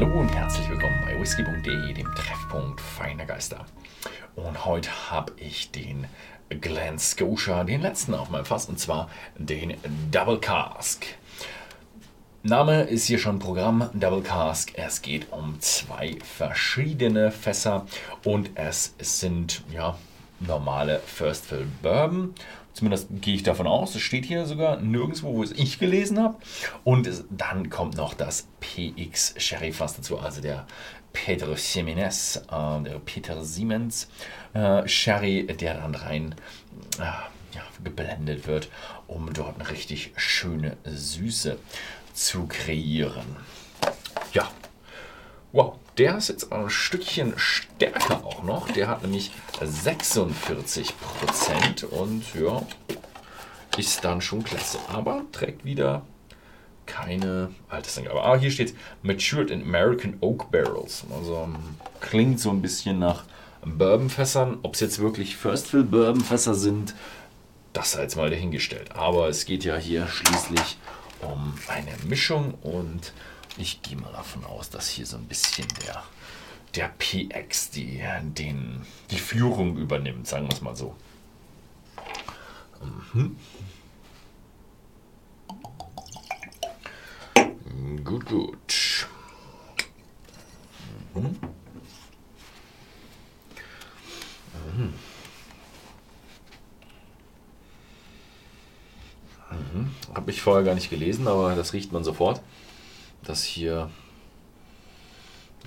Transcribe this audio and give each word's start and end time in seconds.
Hallo 0.00 0.20
und 0.20 0.34
herzlich 0.34 0.66
willkommen 0.70 0.98
bei 1.04 1.20
whisky.de, 1.20 1.92
dem 1.92 2.14
Treffpunkt 2.14 2.80
feiner 2.80 3.26
Geister. 3.26 3.66
Und 4.34 4.64
heute 4.64 5.10
habe 5.10 5.34
ich 5.36 5.72
den 5.72 6.06
Glen 6.48 6.98
Scotia, 6.98 7.64
den 7.64 7.82
letzten 7.82 8.14
auf 8.14 8.30
meinem 8.30 8.46
Fass, 8.46 8.64
und 8.64 8.80
zwar 8.80 9.10
den 9.36 9.74
Double 10.10 10.40
Cask. 10.40 11.04
Name 12.42 12.84
ist 12.84 13.08
hier 13.08 13.18
schon 13.18 13.40
Programm, 13.40 13.90
Double 13.92 14.22
Cask. 14.22 14.72
Es 14.74 15.02
geht 15.02 15.30
um 15.32 15.60
zwei 15.60 16.16
verschiedene 16.24 17.30
Fässer 17.30 17.84
und 18.24 18.52
es 18.54 18.94
sind 19.00 19.62
ja 19.70 19.98
normale 20.38 21.00
First 21.00 21.44
Fill 21.44 21.66
Bourbon 21.82 22.34
Zumindest 22.72 23.08
gehe 23.20 23.34
ich 23.34 23.42
davon 23.42 23.66
aus. 23.66 23.94
Es 23.94 24.02
steht 24.02 24.24
hier 24.24 24.46
sogar 24.46 24.80
nirgendwo, 24.80 25.34
wo 25.34 25.42
es 25.42 25.52
ich 25.52 25.78
gelesen 25.78 26.18
habe. 26.18 26.36
Und 26.84 27.08
dann 27.30 27.68
kommt 27.70 27.96
noch 27.96 28.14
das 28.14 28.48
PX 28.60 29.34
Sherry 29.36 29.72
Fass 29.72 29.96
dazu, 29.96 30.18
also 30.18 30.40
der 30.40 30.66
Pedro 31.12 31.54
Jimenez, 31.54 32.42
äh, 32.50 32.82
der 32.82 33.00
Peter 33.04 33.44
Siemens 33.44 34.08
äh, 34.54 34.86
Sherry, 34.86 35.46
der 35.46 35.74
dann 35.74 35.94
rein 35.94 36.34
äh, 36.98 37.02
ja, 37.02 37.62
geblendet 37.82 38.46
wird, 38.46 38.68
um 39.06 39.32
dort 39.32 39.60
eine 39.60 39.70
richtig 39.70 40.12
schöne 40.16 40.76
Süße 40.84 41.58
zu 42.14 42.46
kreieren. 42.46 43.36
Ja, 44.32 44.50
wow, 45.52 45.74
der 45.98 46.16
ist 46.16 46.28
jetzt 46.28 46.52
ein 46.52 46.70
Stückchen 46.70 47.34
stärker 47.36 48.24
auch 48.24 48.42
noch. 48.42 48.70
Der 48.70 48.88
hat 48.88 49.02
nämlich 49.02 49.32
46 49.60 50.94
Prozent 50.98 51.84
und 51.84 52.22
ja, 52.34 52.62
ist 53.76 54.04
dann 54.04 54.20
schon 54.20 54.44
klasse. 54.44 54.78
Aber 54.88 55.22
trägt 55.32 55.64
wieder 55.64 56.02
keine 56.86 57.50
Altersangabe. 57.68 58.22
Aber 58.22 58.38
hier 58.38 58.50
steht 58.50 58.74
Matured 59.02 59.50
in 59.50 59.62
American 59.62 60.16
Oak 60.20 60.50
Barrels. 60.50 61.04
Also 61.14 61.48
klingt 62.00 62.40
so 62.40 62.50
ein 62.50 62.62
bisschen 62.62 62.98
nach 62.98 63.24
Bourbonfässern. 63.64 64.58
Ob 64.62 64.74
es 64.74 64.80
jetzt 64.80 64.98
wirklich 64.98 65.36
First 65.36 65.68
Fill 65.68 65.84
Bourbonfässer 65.84 66.54
sind, 66.54 66.94
das 67.72 67.92
sei 67.92 68.02
jetzt 68.02 68.16
mal 68.16 68.30
dahingestellt. 68.30 68.96
Aber 68.96 69.28
es 69.28 69.44
geht 69.44 69.64
ja 69.64 69.76
hier 69.76 70.08
schließlich 70.08 70.78
um 71.22 71.54
eine 71.68 71.92
Mischung 72.08 72.54
und 72.62 73.12
ich 73.60 73.82
gehe 73.82 73.96
mal 73.96 74.12
davon 74.12 74.44
aus, 74.44 74.70
dass 74.70 74.88
hier 74.88 75.06
so 75.06 75.16
ein 75.16 75.26
bisschen 75.26 75.66
der, 75.86 76.02
der 76.74 76.88
PX 76.88 77.70
die, 77.70 78.02
den, 78.22 78.86
die 79.10 79.18
Führung 79.18 79.76
übernimmt, 79.76 80.26
sagen 80.26 80.46
wir 80.48 80.54
es 80.54 80.60
mal 80.60 80.76
so. 80.76 80.96
Mhm. 83.14 83.36
Gut, 88.04 88.26
gut. 88.26 89.08
Mhm. 91.14 91.36
Mhm. 99.50 99.90
Habe 100.14 100.30
ich 100.30 100.40
vorher 100.40 100.64
gar 100.64 100.74
nicht 100.74 100.90
gelesen, 100.90 101.28
aber 101.28 101.54
das 101.54 101.72
riecht 101.72 101.92
man 101.92 102.04
sofort 102.04 102.40
dass 103.22 103.42
hier 103.44 103.90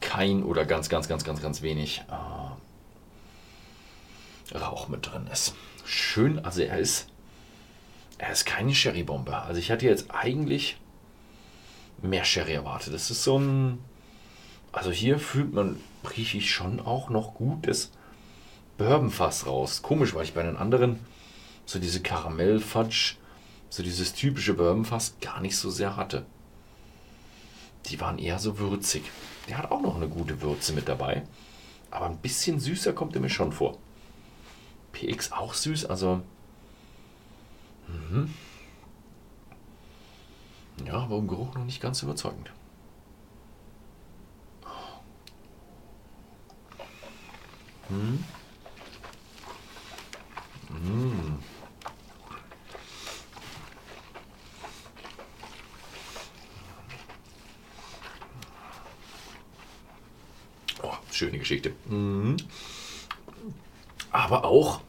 kein 0.00 0.42
oder 0.42 0.64
ganz, 0.64 0.88
ganz, 0.88 1.08
ganz, 1.08 1.24
ganz, 1.24 1.42
ganz 1.42 1.62
wenig 1.62 2.02
äh, 4.52 4.56
Rauch 4.56 4.88
mit 4.88 5.06
drin 5.06 5.28
ist. 5.32 5.54
Schön, 5.84 6.44
also 6.44 6.62
er 6.62 6.78
ist, 6.78 7.08
er 8.18 8.32
ist 8.32 8.46
keine 8.46 8.74
Sherry-Bombe. 8.74 9.36
Also 9.36 9.60
ich 9.60 9.70
hatte 9.70 9.86
jetzt 9.86 10.10
eigentlich 10.10 10.76
mehr 12.02 12.24
Sherry 12.24 12.54
erwartet. 12.54 12.94
Das 12.94 13.10
ist 13.10 13.22
so 13.24 13.38
ein, 13.38 13.78
also 14.72 14.90
hier 14.90 15.18
fühlt 15.18 15.52
man, 15.52 15.78
rieche 16.16 16.38
ich 16.38 16.52
schon 16.52 16.80
auch 16.80 17.10
noch 17.10 17.34
gutes 17.34 17.92
Bourbonfass 18.78 19.46
raus. 19.46 19.82
Komisch, 19.82 20.14
weil 20.14 20.24
ich 20.24 20.34
bei 20.34 20.42
den 20.42 20.56
anderen 20.56 20.98
so 21.64 21.78
diese 21.78 22.00
Karamellfudge, 22.00 23.16
so 23.70 23.82
dieses 23.82 24.14
typische 24.14 24.54
Bourbonfass 24.54 25.16
gar 25.20 25.40
nicht 25.40 25.56
so 25.56 25.70
sehr 25.70 25.96
hatte 25.96 26.26
die 27.88 28.00
waren 28.00 28.18
eher 28.18 28.38
so 28.38 28.58
würzig. 28.58 29.04
Der 29.48 29.58
hat 29.58 29.70
auch 29.70 29.80
noch 29.80 29.96
eine 29.96 30.08
gute 30.08 30.40
Würze 30.40 30.72
mit 30.72 30.88
dabei. 30.88 31.22
Aber 31.90 32.06
ein 32.06 32.18
bisschen 32.18 32.58
süßer 32.60 32.92
kommt 32.92 33.14
er 33.14 33.20
mir 33.20 33.30
schon 33.30 33.52
vor. 33.52 33.78
PX 34.92 35.32
auch 35.32 35.54
süß, 35.54 35.86
also. 35.86 36.22
Mhm. 37.88 38.34
Ja, 40.84 40.94
aber 40.94 41.16
im 41.16 41.28
Geruch 41.28 41.54
noch 41.54 41.64
nicht 41.64 41.80
ganz 41.80 42.02
überzeugend. 42.02 42.52
Mhm. 47.88 48.24
Mhm. 50.70 51.38
Schöne 61.16 61.38
Geschichte. 61.38 61.72
Mhm. 61.86 62.36
Aber 64.10 64.44
auch, 64.44 64.80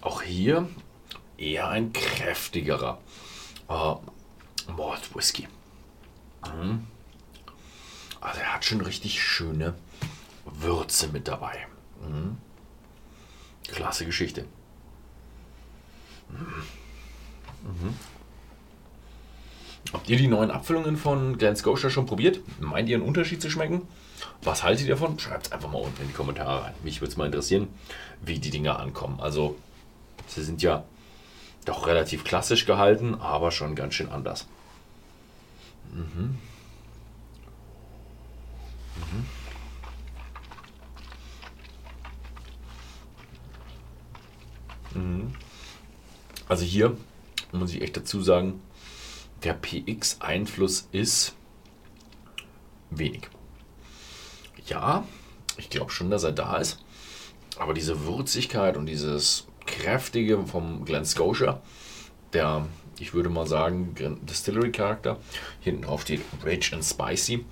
auch 0.00 0.22
hier 0.22 0.68
eher 1.36 1.68
ein 1.68 1.92
kräftigerer 1.92 3.00
äh, 3.68 3.94
Malt 4.72 5.14
Whisky. 5.14 5.48
Mhm. 6.44 6.86
Also 8.20 8.40
er 8.40 8.54
hat 8.54 8.64
schon 8.64 8.80
richtig 8.80 9.22
schöne 9.22 9.74
Würze 10.44 11.08
mit 11.08 11.28
dabei. 11.28 11.66
Mhm. 12.02 12.36
Klasse 13.68 14.04
Geschichte. 14.06 14.44
Mhm. 16.30 17.94
Habt 19.92 20.08
ihr 20.10 20.16
die 20.16 20.28
neuen 20.28 20.50
Abfüllungen 20.50 20.96
von 20.96 21.38
Glen 21.38 21.56
Scotia 21.56 21.88
schon 21.90 22.06
probiert? 22.06 22.40
Meint 22.60 22.88
ihr 22.88 22.96
einen 22.96 23.06
Unterschied 23.06 23.40
zu 23.40 23.50
schmecken? 23.50 23.86
Was 24.42 24.62
haltet 24.62 24.86
ihr 24.86 24.94
davon? 24.94 25.18
Schreibt 25.18 25.46
es 25.46 25.52
einfach 25.52 25.70
mal 25.70 25.82
unten 25.82 26.00
in 26.02 26.08
die 26.08 26.14
Kommentare 26.14 26.64
rein. 26.64 26.74
Mich 26.82 27.00
würde 27.00 27.10
es 27.10 27.16
mal 27.16 27.26
interessieren, 27.26 27.68
wie 28.22 28.38
die 28.38 28.50
Dinger 28.50 28.78
ankommen. 28.78 29.20
Also, 29.20 29.56
sie 30.26 30.44
sind 30.44 30.62
ja 30.62 30.84
doch 31.64 31.86
relativ 31.86 32.24
klassisch 32.24 32.64
gehalten, 32.64 33.14
aber 33.16 33.50
schon 33.50 33.74
ganz 33.74 33.94
schön 33.94 34.08
anders. 34.08 34.46
Mhm. 35.92 36.38
Mhm. 38.94 39.26
Mhm. 44.94 45.34
Also 46.48 46.64
hier 46.64 46.96
muss 47.52 47.72
ich 47.72 47.82
echt 47.82 47.96
dazu 47.96 48.22
sagen, 48.22 48.62
der 49.42 49.54
PX-Einfluss 49.54 50.88
ist 50.92 51.34
wenig. 52.90 53.28
Ja, 54.68 55.04
ich 55.56 55.70
glaube 55.70 55.90
schon, 55.90 56.10
dass 56.10 56.24
er 56.24 56.32
da 56.32 56.56
ist. 56.56 56.78
Aber 57.58 57.74
diese 57.74 58.06
Würzigkeit 58.06 58.76
und 58.76 58.86
dieses 58.86 59.46
Kräftige 59.66 60.46
vom 60.46 60.84
Glen 60.84 61.04
Scotia, 61.04 61.60
der, 62.32 62.66
ich 62.98 63.14
würde 63.14 63.28
mal 63.28 63.46
sagen, 63.46 63.94
Distillery-Charakter, 64.22 65.18
hinten 65.60 65.82
drauf 65.82 66.02
steht 66.02 66.22
Rich 66.44 66.72
and 66.74 66.84
Spicy, 66.84 67.44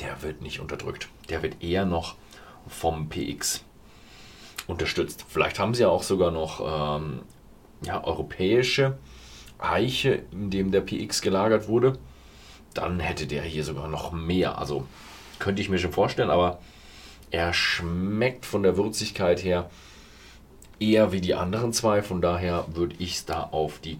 der 0.00 0.22
wird 0.22 0.42
nicht 0.42 0.60
unterdrückt. 0.60 1.08
Der 1.28 1.42
wird 1.42 1.62
eher 1.62 1.84
noch 1.84 2.16
vom 2.68 3.08
PX 3.08 3.64
unterstützt. 4.66 5.24
Vielleicht 5.28 5.58
haben 5.58 5.74
sie 5.74 5.82
ja 5.82 5.88
auch 5.88 6.02
sogar 6.02 6.30
noch 6.30 6.60
ähm, 7.00 7.22
ja, 7.82 8.04
europäische 8.04 8.98
Eiche, 9.58 10.22
in 10.32 10.50
dem 10.50 10.70
der 10.70 10.80
PX 10.80 11.22
gelagert 11.22 11.68
wurde. 11.68 11.98
Dann 12.74 13.00
hätte 13.00 13.26
der 13.26 13.42
hier 13.42 13.64
sogar 13.64 13.88
noch 13.88 14.12
mehr. 14.12 14.58
Also 14.58 14.86
könnte 15.40 15.60
ich 15.60 15.68
mir 15.68 15.78
schon 15.78 15.92
vorstellen, 15.92 16.30
aber 16.30 16.60
er 17.32 17.52
schmeckt 17.52 18.46
von 18.46 18.62
der 18.62 18.76
Würzigkeit 18.76 19.42
her 19.42 19.70
eher 20.78 21.12
wie 21.12 21.20
die 21.20 21.34
anderen 21.34 21.72
zwei. 21.72 22.02
Von 22.02 22.20
daher 22.20 22.64
würde 22.72 22.96
ich 22.98 23.16
es 23.16 23.24
da 23.24 23.42
auf 23.42 23.78
die 23.78 23.98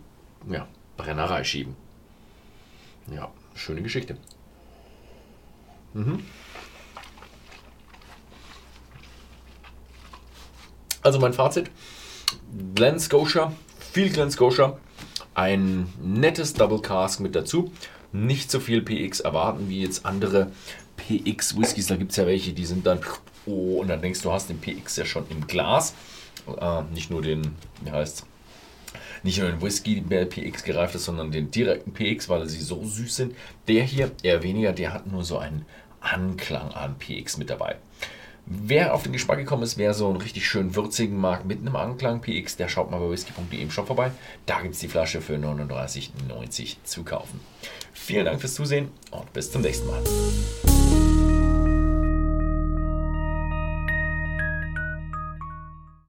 ja, 0.48 0.66
Brennerei 0.96 1.44
schieben. 1.44 1.76
Ja, 3.14 3.30
schöne 3.54 3.82
Geschichte. 3.82 4.16
Mhm. 5.92 6.24
Also 11.02 11.18
mein 11.18 11.32
Fazit: 11.32 11.70
Glen 12.74 13.00
Scotia, 13.00 13.52
viel 13.92 14.10
Glen 14.10 14.30
Scotia, 14.30 14.78
ein 15.34 15.92
nettes 16.00 16.54
Double 16.54 16.80
Cask 16.80 17.20
mit 17.20 17.34
dazu. 17.34 17.72
Nicht 18.12 18.50
so 18.50 18.58
viel 18.58 18.82
PX 18.82 19.20
erwarten 19.20 19.68
wie 19.68 19.82
jetzt 19.82 20.04
andere 20.04 20.50
PX 21.08 21.58
Whiskys. 21.58 21.86
Da 21.86 21.96
gibt 21.96 22.10
es 22.10 22.16
ja 22.16 22.26
welche, 22.26 22.52
die 22.52 22.64
sind 22.64 22.86
dann, 22.86 23.00
oh, 23.46 23.80
und 23.80 23.88
dann 23.88 24.00
denkst 24.00 24.22
du, 24.22 24.32
hast 24.32 24.48
den 24.48 24.60
PX 24.60 24.96
ja 24.96 25.04
schon 25.04 25.24
im 25.30 25.46
Glas. 25.46 25.94
Äh, 26.46 26.82
nicht 26.94 27.10
nur 27.10 27.22
den, 27.22 27.56
wie 27.82 27.90
heißt 27.90 28.26
nicht 29.22 29.38
nur 29.38 29.50
den 29.50 29.60
Whisky, 29.60 30.00
der 30.00 30.24
PX 30.24 30.64
gereift 30.64 30.94
ist, 30.94 31.04
sondern 31.04 31.30
den 31.30 31.50
direkten 31.50 31.92
PX, 31.92 32.28
weil 32.28 32.48
sie 32.48 32.60
so 32.60 32.82
süß 32.82 33.16
sind. 33.16 33.36
Der 33.68 33.84
hier 33.84 34.10
eher 34.22 34.42
weniger, 34.42 34.72
der 34.72 34.92
hat 34.92 35.06
nur 35.06 35.24
so 35.24 35.38
einen 35.38 35.66
Anklang 36.00 36.72
an 36.72 36.96
PX 36.98 37.36
mit 37.36 37.50
dabei. 37.50 37.76
Wer 38.46 38.94
auf 38.94 39.04
den 39.04 39.12
Geschmack 39.12 39.38
gekommen 39.38 39.62
ist, 39.62 39.78
wer 39.78 39.94
so 39.94 40.08
einen 40.08 40.16
richtig 40.16 40.48
schön 40.48 40.74
würzigen 40.74 41.16
mag 41.16 41.44
mit 41.44 41.60
einem 41.60 41.76
Anklang 41.76 42.20
PX, 42.20 42.56
der 42.56 42.68
schaut 42.68 42.90
mal 42.90 42.98
bei 42.98 43.10
whisky.de 43.10 43.60
im 43.60 43.70
Shop 43.70 43.86
vorbei. 43.86 44.10
Da 44.46 44.60
gibt 44.60 44.74
es 44.74 44.80
die 44.80 44.88
Flasche 44.88 45.20
für 45.20 45.36
39,90 45.36 46.76
zu 46.82 47.04
kaufen. 47.04 47.40
Vielen 47.92 48.24
Dank 48.24 48.40
fürs 48.40 48.54
Zusehen 48.54 48.88
und 49.10 49.32
bis 49.32 49.52
zum 49.52 49.62
nächsten 49.62 49.86
Mal. 49.86 50.02